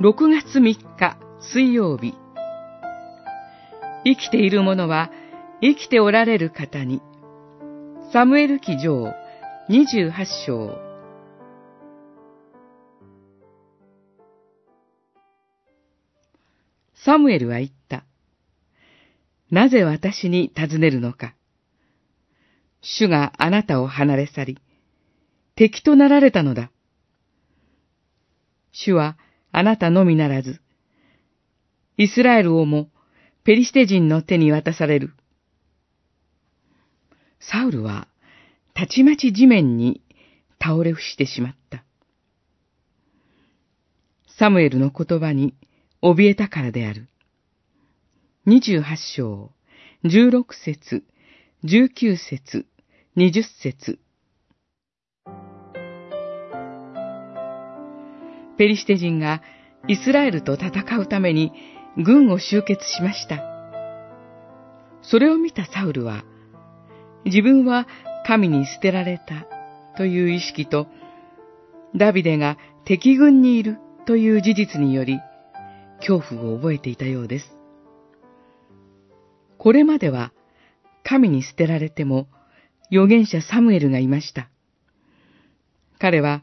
[0.00, 2.14] 6月3日水曜日
[4.02, 5.10] 生きている者は
[5.60, 7.02] 生きておられる方に
[8.10, 9.12] サムエル記上
[9.68, 10.78] 28章
[16.94, 18.04] サムエルは言った。
[19.50, 21.34] なぜ私に尋ねるのか。
[22.80, 24.58] 主があなたを離れ去り、
[25.56, 26.70] 敵となられたのだ。
[28.72, 29.16] 主は
[29.52, 30.60] あなたのみならず、
[31.96, 32.88] イスラエルをも
[33.44, 35.12] ペリシテ人の手に渡される。
[37.40, 38.06] サウルは
[38.74, 40.02] たちまち地面に
[40.62, 41.84] 倒れ伏してしまった。
[44.38, 45.54] サムエルの言葉に
[46.02, 47.08] 怯えたからである。
[48.46, 49.50] 二十八章、
[50.04, 51.04] 十六節、
[51.62, 52.66] 十九節、
[53.16, 53.98] 二十節。
[58.60, 59.40] ペリシテ人が
[59.88, 61.50] イスラエルと戦うために
[61.96, 63.38] 軍を集結しました。
[65.00, 66.26] それを見たサウルは、
[67.24, 67.88] 自分は
[68.26, 69.46] 神に捨てられた
[69.96, 70.88] という意識と、
[71.96, 75.20] ダビデが敵軍にいるという事実により、
[76.06, 77.56] 恐怖を覚えていたようです。
[79.56, 80.34] これまでは
[81.02, 82.28] 神に捨てられても
[82.90, 84.50] 預言者サムエルがいました。
[85.98, 86.42] 彼は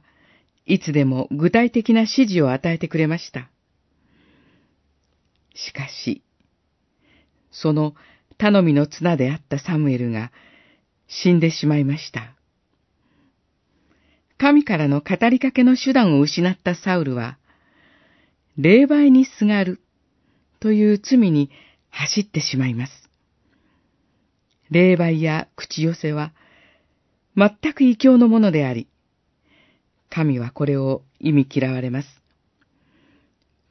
[0.68, 3.50] いつでも具体的な指示を与えてくれました。
[5.56, 6.22] しかし、
[7.52, 7.96] その
[8.38, 10.32] 頼みの綱であったサムエルが
[11.08, 12.34] 死んでしまいました。
[14.38, 17.38] 神からの語りかけの手段を失ったサウルは、
[18.58, 19.80] 霊媒にすがる
[20.60, 21.50] という罪に
[21.90, 23.10] 走ってしまいます。
[24.70, 26.34] 霊媒や口寄せは、
[27.38, 28.88] 全く異教のものであり、
[30.10, 32.08] 神はこれを意味嫌われます。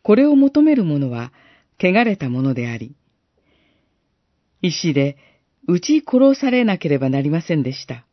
[0.03, 1.33] これを求める者は、
[1.79, 2.95] 汚れたものであり、
[4.63, 5.17] 石で
[5.69, 8.07] 撃ち殺されなければなりませんでした。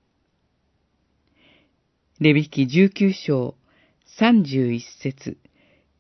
[2.20, 3.56] レビキ19章
[4.20, 5.38] 31節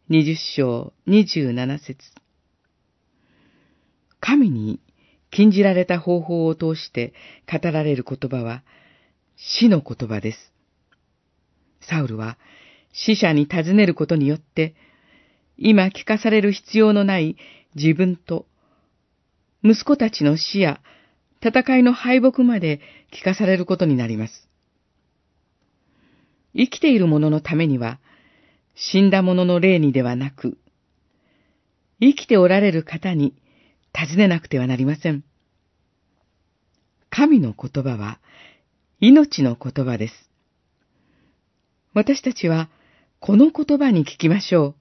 [0.09, 1.97] 20章27節
[4.19, 4.79] 神に
[5.31, 7.13] 禁じられた方法を通して
[7.51, 8.63] 語られる言葉は
[9.35, 10.52] 死の言葉です。
[11.83, 12.37] サウルは
[12.93, 14.75] 死者に尋ねることによって、
[15.57, 17.37] 今聞かされる必要のない
[17.75, 18.45] 自分と、
[19.63, 20.81] 息子たちの死や
[21.41, 24.49] 戦いの敗北まで聞かされることになります。
[26.55, 27.99] 生きている者のためには、
[28.75, 30.57] 死んだ者の霊にではなく、
[31.99, 33.33] 生きておられる方に
[33.93, 35.23] 尋ねなくてはなりません。
[37.09, 38.19] 神の言葉は
[38.99, 40.32] 命の言葉です。
[41.93, 42.69] 私たちは
[43.19, 44.75] この言葉に聞きましょう。